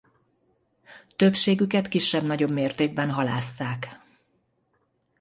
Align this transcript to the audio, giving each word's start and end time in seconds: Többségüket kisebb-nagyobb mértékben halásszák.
Többségüket 1.15 1.87
kisebb-nagyobb 1.87 2.51
mértékben 2.51 3.11
halásszák. 3.11 3.99